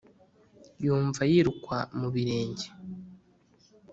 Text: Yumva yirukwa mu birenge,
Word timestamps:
Yumva 0.85 1.21
yirukwa 1.31 1.77
mu 1.99 2.07
birenge, 2.13 2.67